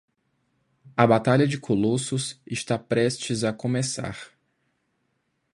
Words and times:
A 0.97 1.05
batalha 1.05 1.45
de 1.47 1.59
colossos 1.59 2.41
está 2.47 2.79
prestes 2.79 3.43
a 3.43 3.53
começar! 3.53 4.31